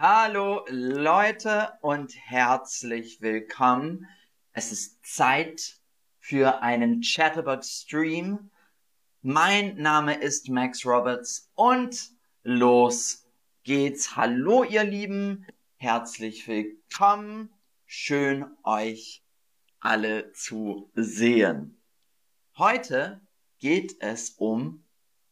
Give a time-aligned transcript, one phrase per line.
[0.00, 4.06] Hallo Leute und herzlich willkommen.
[4.52, 5.80] Es ist Zeit
[6.20, 8.52] für einen Chatterbot Stream.
[9.22, 12.12] Mein Name ist Max Roberts und
[12.44, 13.26] los
[13.64, 14.14] geht's.
[14.14, 15.44] Hallo ihr Lieben,
[15.78, 17.52] herzlich willkommen.
[17.84, 19.24] Schön euch
[19.80, 21.82] alle zu sehen.
[22.56, 23.20] Heute
[23.58, 24.84] geht es um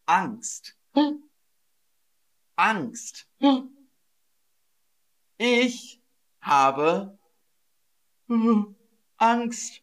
[0.07, 0.77] Angst.
[2.57, 3.29] Angst.
[5.39, 6.03] Ich
[6.41, 7.19] habe
[9.19, 9.83] Angst.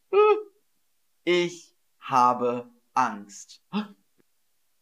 [1.23, 3.61] Ich habe Angst.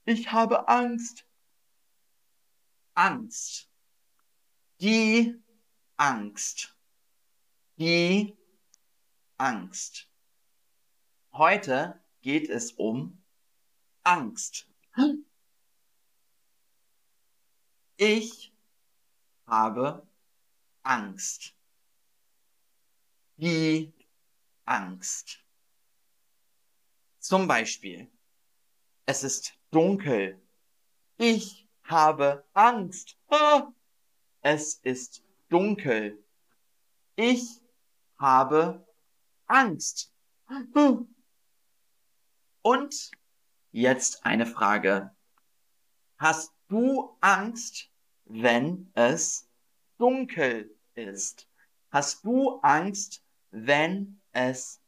[0.06, 1.28] Ich habe Angst.
[2.94, 3.70] Angst.
[4.80, 5.44] Die
[5.98, 6.78] Angst.
[7.78, 8.38] Die
[9.38, 10.08] Angst.
[11.34, 13.22] Heute geht es um
[14.04, 14.70] Angst.
[17.98, 18.54] Ich
[19.46, 20.08] habe
[20.84, 21.56] Angst.
[23.38, 23.94] Die
[24.66, 25.40] Angst.
[27.20, 28.12] Zum Beispiel,
[29.06, 30.42] es ist dunkel.
[31.18, 33.18] Ich habe Angst.
[33.28, 33.72] Ah!
[34.42, 36.24] Es ist dunkel.
[37.16, 37.62] Ich
[38.18, 38.88] habe
[39.48, 40.14] Angst.
[42.62, 43.12] Und
[43.72, 45.16] jetzt eine Frage.
[46.18, 47.90] Hast du Angst,
[48.26, 49.51] wenn es
[50.02, 51.48] dunkel ist?
[51.92, 54.82] Hast du Angst, wenn es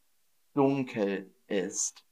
[0.55, 2.03] dunkel ist?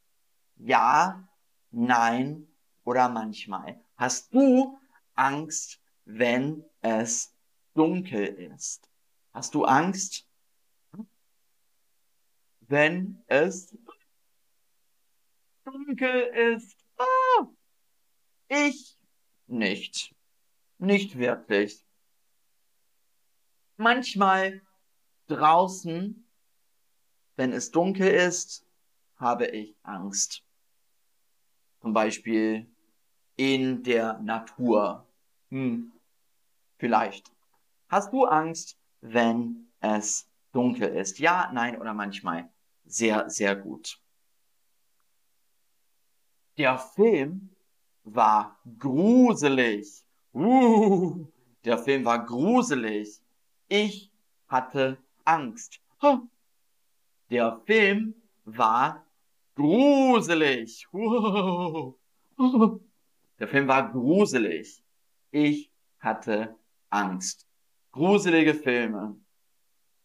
[0.57, 1.27] Ja,
[1.71, 2.47] nein
[2.83, 3.83] oder manchmal.
[3.97, 4.79] Hast du
[5.15, 7.35] Angst, wenn es
[7.73, 8.87] dunkel ist?
[9.33, 10.27] Hast du Angst,
[12.67, 13.75] wenn es
[15.63, 16.77] dunkel ist?
[16.97, 17.47] Ah,
[18.47, 18.95] ich
[19.47, 20.13] nicht.
[20.77, 21.83] Nicht wirklich
[23.81, 24.61] manchmal
[25.27, 26.25] draußen,
[27.35, 28.65] wenn es dunkel ist,
[29.17, 30.43] habe ich Angst.
[31.81, 32.67] Zum Beispiel
[33.35, 35.07] in der Natur.
[35.49, 35.91] Hm,
[36.77, 37.31] vielleicht.
[37.89, 41.19] Hast du Angst, wenn es dunkel ist?
[41.19, 42.49] Ja, nein oder manchmal.
[42.85, 43.99] Sehr, sehr gut.
[46.57, 47.49] Der Film
[48.03, 50.03] war gruselig.
[50.33, 51.25] Uh,
[51.65, 53.21] der Film war gruselig.
[53.73, 54.11] Ich
[54.49, 55.79] hatte Angst.
[57.29, 59.05] Der Film war
[59.55, 60.85] gruselig.
[63.39, 64.83] Der Film war gruselig.
[65.31, 66.53] Ich hatte
[66.89, 67.47] Angst.
[67.93, 69.15] Gruselige Filme.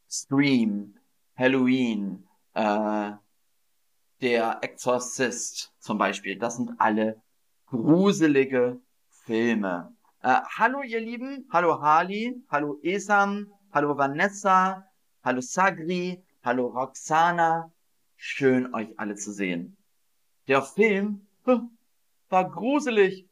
[0.08, 0.94] Scream,
[1.34, 2.24] Halloween,
[2.54, 3.10] äh,
[4.20, 6.38] der Exorcist zum Beispiel.
[6.38, 7.20] Das sind alle
[7.66, 9.96] gruselige Filme.
[10.22, 14.88] Äh, hallo ihr Lieben, hallo Harley, hallo Esam, Hallo Vanessa,
[15.22, 17.70] hallo Sagri, hallo Roxana.
[18.16, 19.76] Schön euch alle zu sehen.
[20.48, 21.26] Der Film
[22.30, 23.28] war gruselig.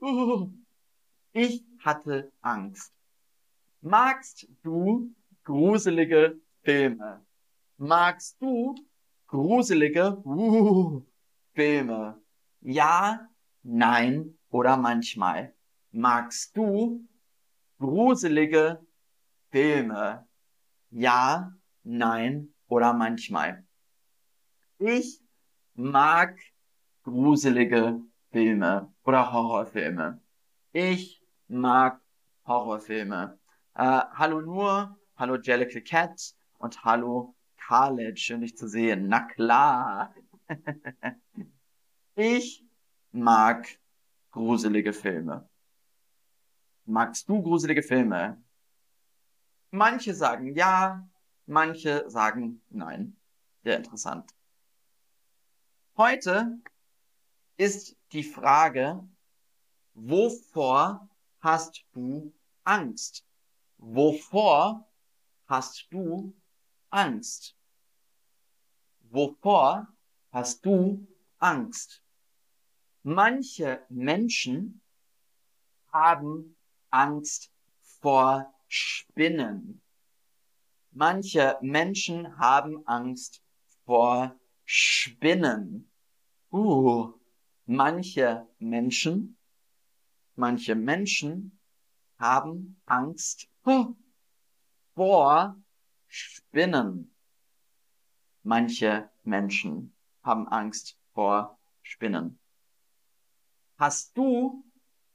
[1.33, 2.93] Ich hatte Angst.
[3.81, 7.25] Magst du gruselige Filme?
[7.79, 8.75] Magst du
[9.27, 10.23] gruselige
[11.55, 12.23] Filme?
[12.61, 13.31] Ja,
[13.63, 15.55] nein oder manchmal.
[15.91, 17.09] Magst du
[17.79, 18.87] gruselige
[19.51, 20.29] Filme?
[20.97, 23.67] Ja, nein oder manchmal.
[24.79, 25.21] Ich
[25.75, 26.39] mag
[27.03, 28.01] gruselige
[28.31, 30.23] Filme oder Horrorfilme.
[30.71, 32.01] Ich mag
[32.47, 33.41] Horrorfilme.
[33.75, 38.21] Äh, hallo Nur, hallo Jellicle Cat und hallo Khaled.
[38.21, 39.09] Schön dich zu sehen.
[39.09, 40.15] Na klar.
[42.15, 42.65] ich
[43.11, 43.67] mag
[44.31, 45.49] gruselige Filme.
[46.85, 48.44] Magst du gruselige Filme?
[49.75, 51.05] Manche sagen ja,
[51.47, 53.17] manche sagen nein.
[53.65, 54.31] Sehr interessant.
[55.97, 56.61] Heute
[57.57, 59.03] ist die Frage,
[59.95, 61.09] wovor
[61.41, 62.33] hast du
[62.63, 63.27] Angst?
[63.79, 64.89] Wovor
[65.49, 66.33] hast du
[66.91, 67.57] Angst?
[69.11, 69.89] Wovor
[70.31, 71.05] hast du
[71.39, 72.01] Angst?
[73.03, 74.81] Manche Menschen
[75.93, 76.57] haben
[76.91, 77.51] Angst
[77.83, 79.83] vor Spinnen.
[80.91, 83.43] Manche Menschen haben Angst
[83.85, 85.91] vor Spinnen.
[86.51, 87.13] Uh,
[87.67, 89.37] manche Menschen,
[90.37, 91.59] manche Menschen
[92.19, 93.49] haben Angst
[94.95, 95.57] vor
[96.07, 97.11] Spinnen.
[98.43, 102.39] Manche Menschen haben Angst vor Spinnen.
[103.79, 104.65] Hast du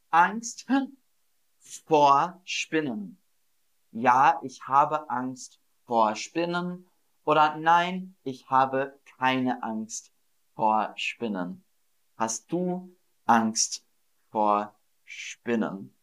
[0.10, 0.66] Angst
[1.60, 3.19] vor Spinnen?
[4.00, 6.88] Ja, ich habe Angst vor Spinnen
[7.26, 10.12] oder nein, ich habe keine Angst
[10.56, 11.64] vor Spinnen.
[12.16, 13.86] Hast du Angst
[14.32, 14.74] vor
[15.04, 15.94] Spinnen?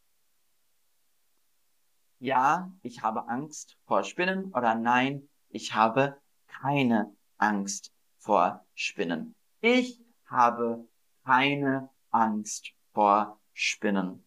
[2.18, 9.34] Ja, ich habe Angst vor Spinnen oder nein, ich habe keine Angst vor Spinnen.
[9.60, 10.86] Ich habe
[11.24, 14.24] keine Angst vor Spinnen.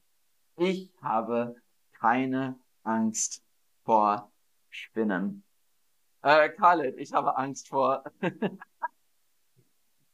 [0.56, 1.56] Ich habe
[1.94, 3.44] keine Angst
[3.90, 4.32] vor
[4.70, 5.44] Spinnen.
[6.22, 8.04] Äh, Khaled, ich habe Angst vor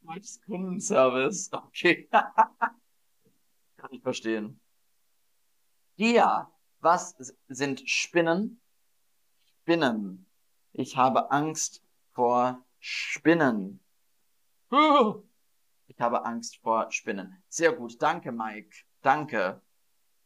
[0.02, 1.52] Deutsches Kundenservice.
[1.52, 2.08] Okay.
[3.76, 4.62] Kann ich verstehen.
[5.98, 6.50] Ja,
[6.80, 7.18] was
[7.50, 8.62] sind Spinnen?
[9.64, 10.26] Spinnen.
[10.72, 11.84] Ich habe Angst
[12.14, 13.82] vor Spinnen.
[15.88, 17.44] Ich habe Angst vor Spinnen.
[17.48, 18.02] Sehr gut.
[18.02, 18.86] Danke, Mike.
[19.02, 19.62] Danke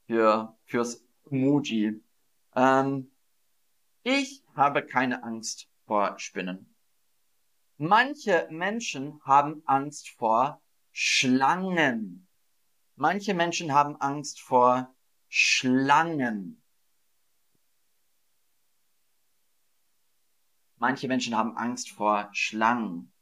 [0.07, 2.01] für, fürs Emoji.
[2.55, 3.11] Ähm,
[4.03, 6.75] ich habe keine Angst vor Spinnen.
[7.77, 10.61] Manche Menschen haben Angst vor
[10.91, 12.27] Schlangen.
[12.95, 14.93] Manche Menschen haben Angst vor
[15.29, 16.61] Schlangen.
[20.77, 23.13] Manche Menschen haben Angst vor Schlangen.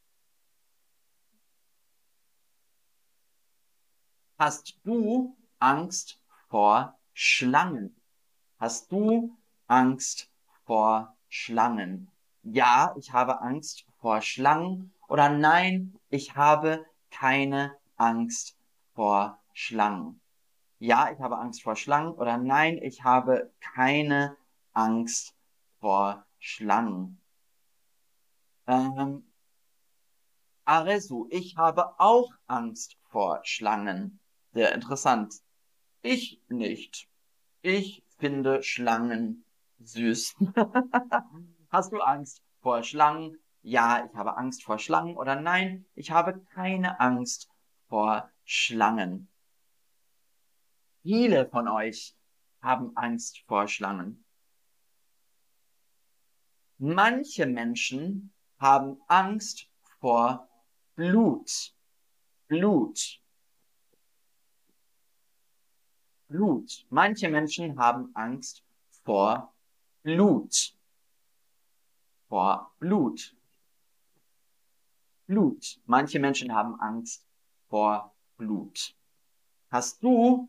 [4.38, 8.00] Hast du Angst vor Schlangen?
[8.58, 9.36] Hast du
[9.66, 10.27] Angst
[10.68, 12.10] vor Schlangen?
[12.42, 14.92] Ja, ich habe Angst vor Schlangen.
[15.08, 18.54] Oder nein, ich habe keine Angst
[18.94, 20.20] vor Schlangen.
[20.78, 22.12] Ja, ich habe Angst vor Schlangen.
[22.12, 24.36] Oder nein, ich habe keine
[24.74, 25.34] Angst
[25.80, 27.18] vor Schlangen.
[28.66, 29.24] Ähm,
[30.66, 34.20] Aresu, ich habe auch Angst vor Schlangen.
[34.52, 35.32] Sehr interessant.
[36.02, 37.08] Ich nicht.
[37.62, 39.46] Ich finde Schlangen
[39.80, 40.36] süß.
[41.70, 43.38] Hast du Angst vor Schlangen?
[43.62, 45.16] Ja, ich habe Angst vor Schlangen.
[45.16, 47.50] Oder nein, ich habe keine Angst
[47.88, 49.28] vor Schlangen.
[51.02, 52.16] Viele von euch
[52.60, 54.24] haben Angst vor Schlangen.
[56.78, 59.68] Manche Menschen haben Angst
[60.00, 60.48] vor
[60.94, 61.74] Blut.
[62.46, 63.20] Blut.
[66.28, 66.86] Blut.
[66.90, 68.62] Manche Menschen haben Angst
[69.04, 69.54] vor
[70.08, 70.74] Blut.
[72.30, 73.36] Vor Blut.
[75.26, 75.82] Blut.
[75.84, 77.26] Manche Menschen haben Angst
[77.68, 78.96] vor Blut.
[79.68, 80.48] Hast du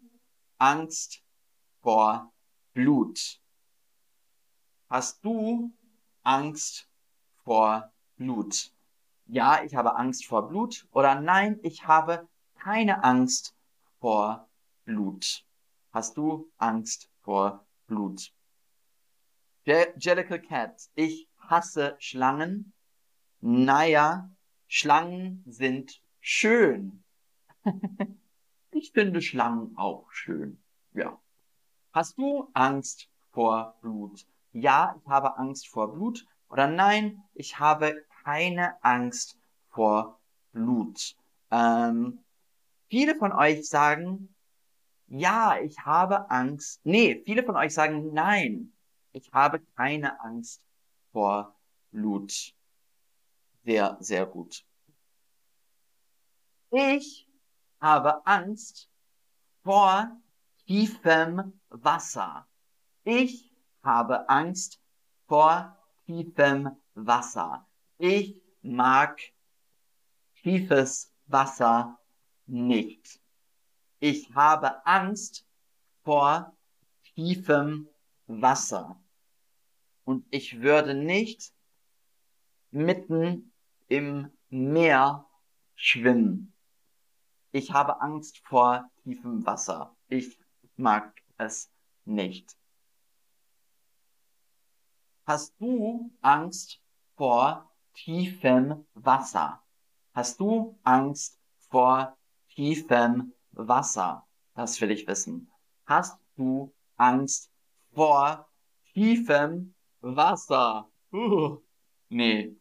[0.60, 1.26] Angst
[1.82, 2.32] vor
[2.72, 3.42] Blut?
[4.88, 5.74] Hast du
[6.24, 6.88] Angst
[7.44, 8.74] vor Blut?
[9.26, 13.58] Ja, ich habe Angst vor Blut oder nein, ich habe keine Angst
[14.00, 14.48] vor
[14.86, 15.46] Blut.
[15.92, 18.34] Hast du Angst vor Blut?
[19.66, 22.74] Jellicle Cat, ich hasse Schlangen.
[23.42, 24.30] Naja,
[24.68, 27.04] Schlangen sind schön.
[28.72, 30.62] ich finde Schlangen auch schön.
[30.94, 31.20] Ja.
[31.92, 34.26] Hast du Angst vor Blut?
[34.52, 36.26] Ja, ich habe Angst vor Blut.
[36.50, 39.38] Oder nein, ich habe keine Angst
[39.70, 40.20] vor
[40.52, 41.16] Blut.
[41.52, 42.20] Ähm,
[42.90, 44.34] viele von euch sagen,
[45.08, 46.82] ja, ich habe Angst.
[46.84, 48.72] Nee, viele von euch sagen, nein,
[49.20, 50.66] ich habe keine Angst
[51.12, 51.54] vor
[51.92, 52.54] Blut.
[53.66, 54.66] Sehr, sehr gut.
[56.72, 57.28] Ich
[57.82, 58.90] habe Angst
[59.64, 60.10] vor
[60.66, 62.48] tiefem Wasser.
[63.04, 63.52] Ich
[63.84, 64.80] habe Angst
[65.28, 67.68] vor tiefem Wasser.
[67.98, 69.20] Ich mag
[70.42, 72.00] tiefes Wasser
[72.46, 73.20] nicht.
[74.00, 75.46] Ich habe Angst
[76.04, 76.56] vor
[77.04, 77.90] tiefem
[78.28, 78.98] Wasser.
[80.10, 81.54] Und ich würde nicht
[82.72, 83.54] mitten
[83.90, 85.28] im Meer
[85.76, 86.52] schwimmen.
[87.52, 89.96] Ich habe Angst vor tiefem Wasser.
[90.08, 90.40] Ich
[90.78, 91.72] mag es
[92.06, 92.58] nicht.
[95.28, 96.82] Hast du Angst
[97.16, 99.64] vor tiefem Wasser?
[100.16, 101.40] Hast du Angst
[101.70, 102.18] vor
[102.56, 104.28] tiefem Wasser?
[104.56, 105.52] Das will ich wissen.
[105.86, 107.52] Hast du Angst
[107.94, 108.50] vor
[108.94, 110.90] tiefem Wasser?
[111.12, 111.58] Uh,
[112.10, 112.56] nee,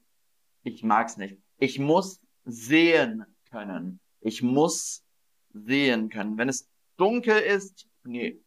[0.62, 1.38] ich mag's nicht.
[1.58, 4.00] Ich muss sehen können.
[4.20, 5.04] Ich muss
[5.52, 6.38] sehen können.
[6.38, 8.40] Wenn es dunkel ist, nee,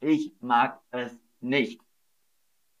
[0.00, 1.80] ich mag es nicht.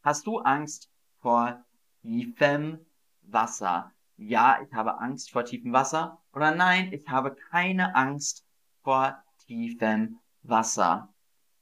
[0.02, 1.64] Hast du Angst vor
[2.02, 2.84] tiefem
[3.22, 3.92] Wasser?
[4.16, 6.22] Ja, ich habe Angst vor tiefem Wasser.
[6.32, 8.46] Oder nein, ich habe keine Angst
[8.82, 11.12] vor tiefem Wasser.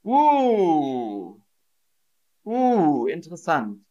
[0.04, 1.41] Uh!
[2.44, 3.84] Uh, interessant.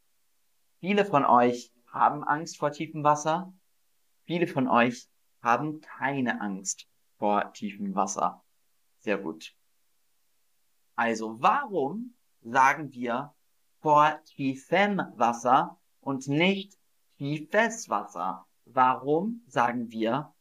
[0.79, 3.53] Viele von euch haben Angst vor tiefem Wasser.
[4.23, 5.07] Viele von euch
[5.41, 8.43] haben keine Angst vor tiefem Wasser.
[8.99, 9.55] Sehr gut.
[10.95, 13.33] Also, warum sagen wir
[13.79, 16.77] vor tiefem Wasser und nicht
[17.17, 18.45] tiefes Wasser?
[18.65, 20.33] Warum sagen wir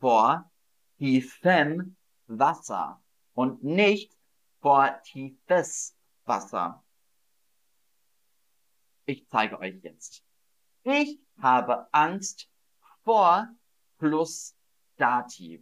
[0.00, 0.50] vor
[0.98, 3.02] tiefem Wasser
[3.32, 4.12] und nicht
[4.60, 6.84] vor tiefes Wasser?
[9.06, 10.24] Ich zeige euch jetzt.
[10.82, 12.48] Ich habe Angst
[13.02, 13.48] vor
[13.98, 14.56] plus
[14.96, 15.60] Dativ.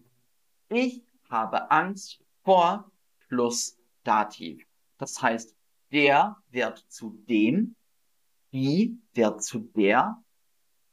[0.68, 2.90] Ich habe Angst vor
[3.28, 4.66] plus Dativ.
[4.98, 5.56] Das heißt,
[5.90, 7.76] der wird zu dem,
[8.52, 10.22] die wird zu der,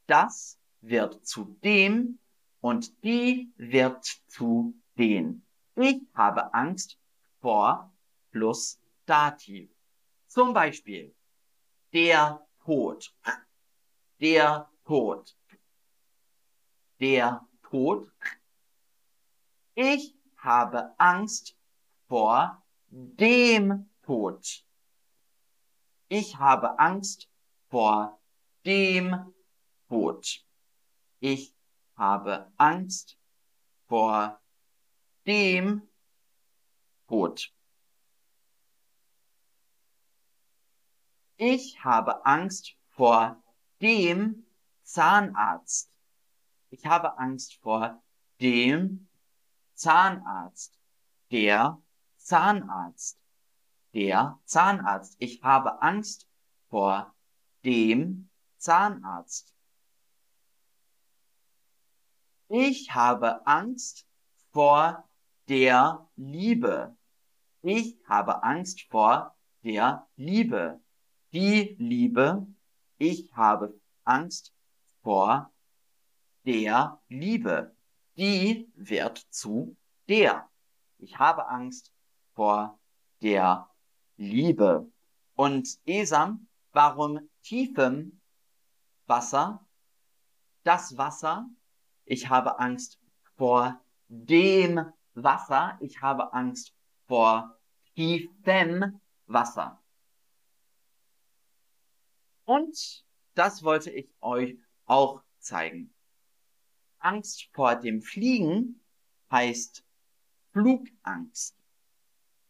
[0.06, 2.18] das wird zu dem
[2.60, 5.46] und die wird zu den.
[5.76, 6.98] Ich habe Angst
[7.40, 7.92] vor
[8.32, 9.70] plus Dativ.
[10.26, 11.14] Zum Beispiel
[11.92, 13.14] der Tod,
[14.20, 15.36] der Tod,
[17.00, 18.12] der Tod.
[19.74, 21.56] Ich habe Angst
[22.08, 24.64] vor dem Tod.
[26.08, 27.28] Ich habe Angst
[27.68, 28.20] vor
[28.64, 29.34] dem
[29.88, 30.44] Tod.
[31.20, 31.54] Ich
[31.96, 33.16] habe Angst
[33.86, 34.40] vor
[35.26, 35.88] dem
[37.06, 37.52] Tod.
[41.42, 43.42] Ich habe Angst vor
[43.80, 44.44] dem
[44.82, 45.90] Zahnarzt.
[46.68, 48.02] Ich habe Angst vor
[48.42, 49.08] dem
[49.72, 50.78] Zahnarzt.
[51.30, 51.80] Der
[52.18, 53.18] Zahnarzt.
[53.94, 55.16] Der Zahnarzt.
[55.18, 56.28] Ich habe Angst
[56.68, 57.16] vor
[57.64, 58.28] dem
[58.58, 59.54] Zahnarzt.
[62.48, 64.06] Ich habe Angst
[64.52, 65.08] vor
[65.48, 66.98] der Liebe.
[67.62, 70.82] Ich habe Angst vor der Liebe.
[71.32, 72.44] Die Liebe.
[72.98, 74.52] Ich habe Angst
[75.02, 75.52] vor
[76.44, 77.76] der Liebe.
[78.16, 79.76] Die wird zu
[80.08, 80.50] der.
[80.98, 81.92] Ich habe Angst
[82.34, 82.80] vor
[83.22, 83.70] der
[84.16, 84.90] Liebe.
[85.36, 88.20] Und Esam, warum tiefem
[89.06, 89.64] Wasser?
[90.64, 91.48] Das Wasser.
[92.06, 92.98] Ich habe Angst
[93.36, 94.84] vor dem
[95.14, 95.78] Wasser.
[95.80, 96.74] Ich habe Angst
[97.06, 97.56] vor
[97.94, 99.80] tiefem Wasser.
[102.50, 105.94] Und das wollte ich euch auch zeigen.
[106.98, 108.82] Angst vor dem Fliegen
[109.30, 109.84] heißt
[110.50, 111.56] Flugangst.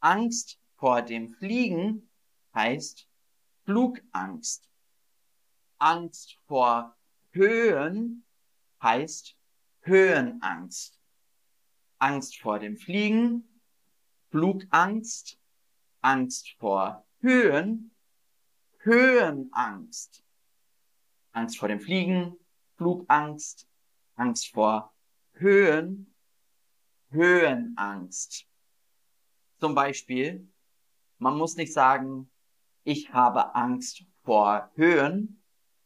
[0.00, 2.08] Angst vor dem Fliegen
[2.54, 3.06] heißt
[3.66, 4.70] Flugangst.
[5.76, 6.96] Angst vor
[7.32, 8.24] Höhen
[8.80, 9.36] heißt
[9.82, 10.98] Höhenangst.
[11.98, 13.60] Angst vor dem Fliegen,
[14.30, 15.38] Flugangst,
[16.00, 17.94] Angst vor Höhen,
[18.82, 20.24] Höhenangst.
[21.32, 22.36] Angst vor dem Fliegen,
[22.76, 23.68] Flugangst,
[24.16, 24.94] Angst vor
[25.32, 26.14] Höhen,
[27.10, 28.46] Höhenangst.
[29.58, 30.48] Zum Beispiel,
[31.18, 32.30] man muss nicht sagen,
[32.84, 35.42] ich habe Angst vor Höhen.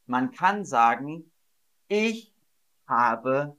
[0.07, 1.33] Man kann sagen,
[1.89, 2.33] ich
[2.87, 3.57] habe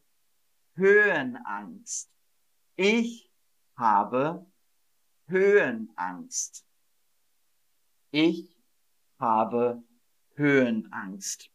[0.76, 2.12] Höhenangst.
[2.76, 3.32] Ich
[3.76, 4.46] habe
[5.28, 6.66] Höhenangst.
[8.12, 8.55] Ich
[9.20, 9.84] habe
[10.36, 11.50] Höhenangst.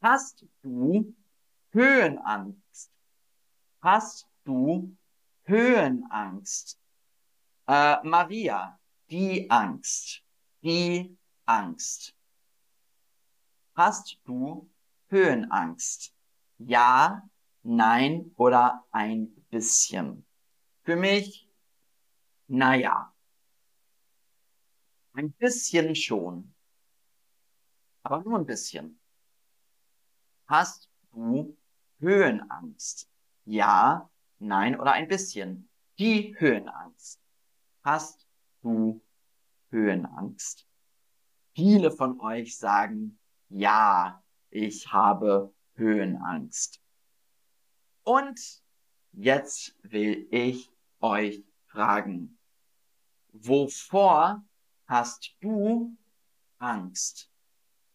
[0.00, 1.14] Hast du
[1.70, 2.90] Höhenangst?
[3.80, 4.96] Hast du
[5.44, 6.78] Höhenangst?
[7.66, 8.78] Äh, Maria,
[9.10, 10.22] die Angst.
[10.62, 12.14] Die Angst.
[13.74, 14.70] Hast du
[15.08, 16.14] Höhenangst?
[16.58, 17.28] Ja,
[17.62, 20.26] nein oder ein bisschen.
[20.82, 21.48] Für mich,
[22.46, 23.13] naja.
[25.14, 26.52] Ein bisschen schon.
[28.02, 28.98] Aber nur ein bisschen.
[30.46, 31.56] Hast du
[32.00, 33.08] Höhenangst?
[33.44, 35.68] Ja, nein oder ein bisschen.
[35.98, 37.20] Die Höhenangst.
[37.84, 38.26] Hast
[38.62, 39.00] du
[39.70, 40.66] Höhenangst?
[41.54, 43.18] Viele von euch sagen,
[43.48, 46.82] ja, ich habe Höhenangst.
[48.02, 48.62] Und
[49.12, 52.36] jetzt will ich euch fragen,
[53.32, 54.44] wovor
[54.86, 55.96] hast du
[56.58, 57.30] Angst?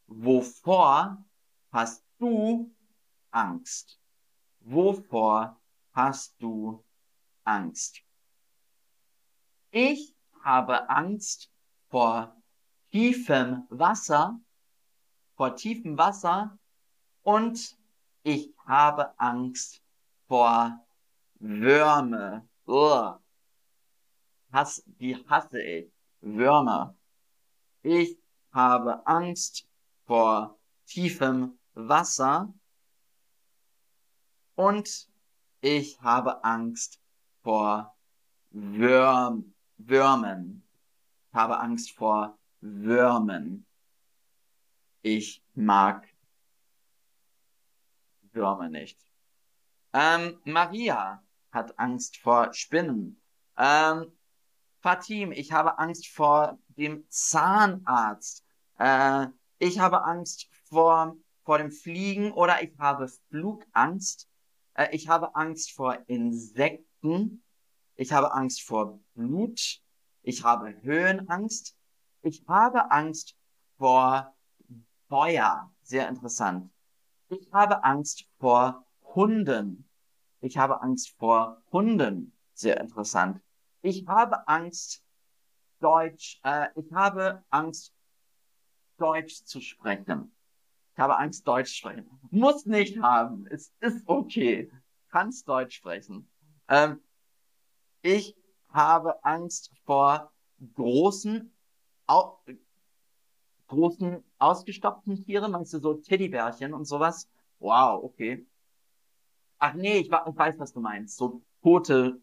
[0.08, 1.24] Wovor
[1.72, 2.75] hast du
[3.31, 4.00] Angst?
[4.62, 5.60] Wovor
[5.93, 6.84] hast du
[7.43, 8.01] Angst?
[9.72, 11.51] Ich habe Angst
[11.89, 12.36] vor
[12.91, 14.39] tiefem Wasser,
[15.36, 16.58] vor tiefem Wasser
[17.24, 17.77] und
[18.24, 19.81] ich habe Angst
[20.27, 20.86] vor
[21.39, 22.48] Würme.
[22.65, 23.22] Uah.
[24.51, 25.99] Hass, die hasse ich.
[26.21, 26.95] Würmer.
[27.81, 28.17] Ich
[28.51, 29.67] habe Angst
[30.05, 32.53] vor tiefem Wasser.
[34.55, 35.09] Und
[35.61, 37.01] ich habe Angst
[37.41, 37.95] vor
[38.51, 40.67] Würm Würmen.
[41.29, 43.65] Ich habe Angst vor Würmen.
[45.01, 46.07] Ich mag
[48.33, 48.99] Würmer nicht.
[49.93, 53.21] Ähm, Maria hat Angst vor Spinnen.
[53.57, 54.11] Ähm,
[54.81, 58.45] Fatim, ich habe Angst vor dem Zahnarzt.
[58.77, 64.29] Äh, ich habe Angst vor, vor dem Fliegen oder ich habe Flugangst.
[64.74, 67.43] Äh, ich habe Angst vor Insekten.
[67.95, 69.81] Ich habe Angst vor Blut.
[70.21, 71.75] Ich habe Höhenangst.
[72.21, 73.36] Ich habe Angst
[73.77, 74.33] vor
[75.09, 75.71] Feuer.
[75.81, 76.71] Sehr interessant.
[77.29, 79.89] Ich habe Angst vor Hunden.
[80.39, 82.33] Ich habe Angst vor Hunden.
[82.53, 83.41] Sehr interessant.
[83.81, 85.03] Ich habe Angst,
[85.79, 87.93] Deutsch, äh, ich habe Angst,
[88.98, 90.36] Deutsch zu sprechen.
[90.93, 92.09] Ich habe Angst, Deutsch zu sprechen.
[92.29, 93.48] Muss nicht haben.
[93.48, 94.69] Es ist okay.
[95.09, 96.29] Kannst Deutsch sprechen.
[96.67, 97.01] Ähm,
[98.01, 98.36] ich
[98.69, 100.31] habe Angst vor
[100.75, 101.53] großen,
[102.07, 102.39] au
[103.67, 105.51] großen, ausgestopften Tieren.
[105.51, 107.29] Meinst du so Teddybärchen und sowas?
[107.59, 108.45] Wow, okay.
[109.57, 111.17] Ach nee, ich, ich weiß, was du meinst.
[111.17, 112.21] So tote,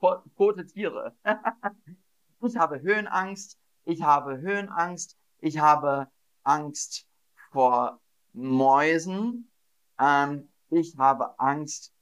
[0.00, 1.14] tote Tiere.
[2.42, 3.58] ich habe Höhenangst.
[3.84, 5.16] Ich habe Höhenangst.
[5.40, 6.08] Ich habe
[6.42, 7.06] Angst
[7.50, 8.00] vor
[8.32, 9.50] Mäusen.
[9.98, 11.94] Ähm, ich habe Angst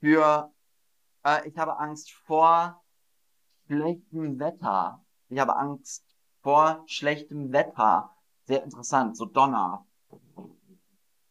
[0.00, 0.52] für,
[1.24, 2.82] äh, ich habe Angst vor
[3.66, 5.04] schlechtem Wetter.
[5.28, 6.04] Ich habe Angst
[6.42, 8.14] vor schlechtem Wetter.
[8.44, 9.86] Sehr interessant, so Donner.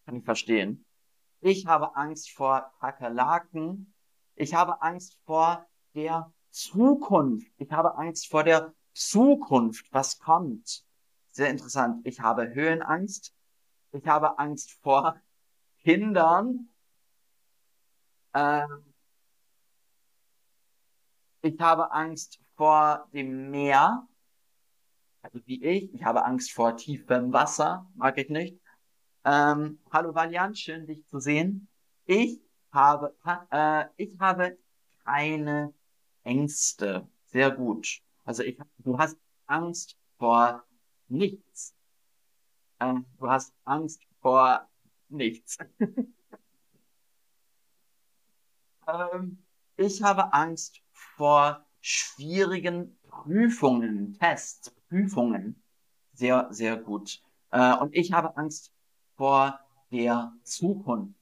[0.05, 0.85] Kann ich verstehen.
[1.41, 3.93] Ich habe Angst vor Kakerlaken.
[4.35, 5.65] Ich habe Angst vor
[5.97, 7.51] der Zukunft.
[7.57, 9.87] Ich habe Angst vor der Zukunft.
[9.91, 10.85] Was kommt?
[11.31, 12.05] Sehr interessant.
[12.05, 13.33] Ich habe Höhenangst.
[13.91, 15.19] Ich habe Angst vor
[15.81, 16.69] Kindern.
[18.33, 18.93] Ähm,
[21.41, 24.07] ich habe Angst vor dem Meer.
[25.23, 25.93] Also wie ich.
[25.95, 27.89] Ich habe Angst vor tiefem Wasser.
[27.95, 28.59] Mag ich nicht.
[29.25, 31.67] Ähm, hallo Valiant, schön dich zu sehen.
[32.05, 32.39] Ich
[32.71, 33.15] habe,
[33.51, 34.57] äh, ich habe
[35.03, 35.73] keine
[36.27, 37.07] Ängste.
[37.25, 38.01] Sehr gut.
[38.25, 40.63] Also ich, du hast Angst vor
[41.07, 41.73] nichts.
[42.79, 44.67] Ähm, du hast Angst vor
[45.07, 45.57] nichts.
[48.87, 49.43] ähm,
[49.77, 55.63] ich habe Angst vor schwierigen Prüfungen, Tests, Prüfungen.
[56.13, 57.21] Sehr, sehr gut.
[57.51, 58.73] Äh, und ich habe Angst
[59.15, 59.59] vor
[59.91, 61.17] der Zukunft.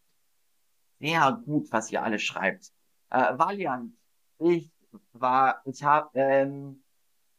[1.00, 2.72] Sehr gut, was ihr alle schreibt.
[3.12, 3.94] Äh, Valiant,
[4.40, 4.75] ich
[5.20, 6.84] war, ich habe ähm,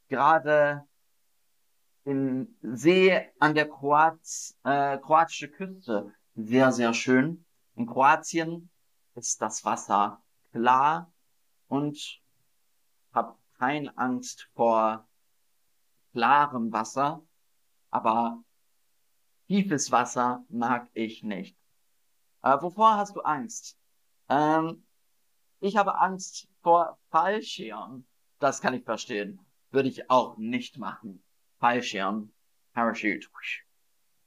[0.09, 0.87] gerade
[2.05, 4.21] im See an der Kroat,
[4.65, 7.45] äh, kroatische Küste sehr, sehr schön.
[7.75, 8.71] In Kroatien
[9.15, 11.13] ist das Wasser klar
[11.69, 12.21] und
[13.13, 15.09] habe keine Angst vor
[16.13, 17.23] klarem Wasser,
[17.91, 18.43] aber
[19.49, 21.57] Tiefes Wasser mag ich nicht.
[22.43, 23.79] Äh, wovor hast du Angst?
[24.29, 24.86] Ähm,
[25.61, 28.05] ich habe Angst vor Fallschirm.
[28.39, 29.41] Das kann ich verstehen.
[29.71, 31.23] Würde ich auch nicht machen.
[31.59, 32.33] Fallschirm.
[32.75, 33.29] Parachute.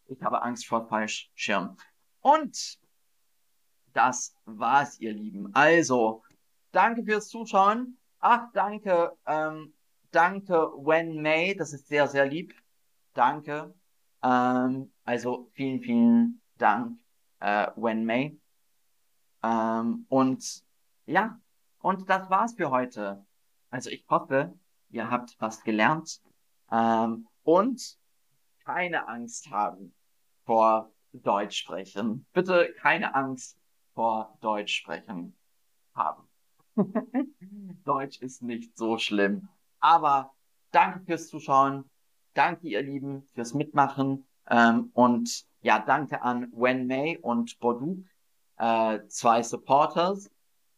[0.07, 1.77] Ich habe Angst vor Fallschirm.
[2.21, 2.79] Und
[3.93, 5.53] das war's, ihr Lieben.
[5.53, 6.23] Also,
[6.71, 7.97] danke fürs Zuschauen.
[8.19, 9.73] Ach, danke, ähm,
[10.11, 11.55] danke Wen May.
[11.55, 12.53] Das ist sehr, sehr lieb.
[13.13, 13.73] Danke.
[14.23, 16.99] Ähm, also vielen, vielen Dank,
[17.39, 18.39] äh, Wen May.
[19.43, 20.63] Ähm, und
[21.09, 21.39] ja,
[21.79, 23.25] und das war's für heute.
[23.69, 24.53] Also ich hoffe,
[24.89, 26.21] ihr habt was gelernt
[26.71, 27.97] ähm, und
[28.63, 29.93] keine Angst haben
[30.45, 32.27] vor Deutsch sprechen.
[32.33, 33.57] Bitte keine Angst
[33.95, 35.35] vor Deutsch sprechen
[35.95, 36.27] haben.
[37.85, 39.49] Deutsch ist nicht so schlimm.
[39.79, 40.31] Aber
[40.71, 41.89] danke fürs Zuschauen.
[42.35, 44.27] Danke, ihr Lieben, fürs Mitmachen.
[44.47, 48.05] Ähm, und ja, danke an Wen May und Boduk,
[48.57, 50.29] äh, zwei Supporters.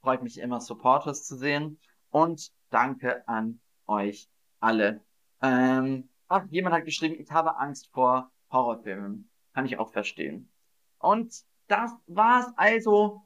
[0.02, 1.80] Freut mich immer, Supporters zu sehen.
[2.10, 5.02] Und danke an euch alle.
[5.42, 9.30] Ähm, ach, jemand hat geschrieben, ich habe Angst vor Horrorfilmen.
[9.54, 10.52] Kann ich auch verstehen.
[11.00, 11.34] Und
[11.68, 13.22] das war's also.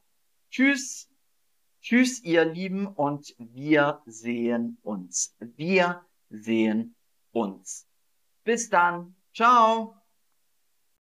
[0.49, 1.09] Tschüss.
[1.81, 5.35] Tschüss, ihr Lieben, und wir sehen uns.
[5.39, 6.95] Wir sehen
[7.31, 7.87] uns.
[8.43, 9.15] Bis dann.
[9.33, 10.04] Ciao.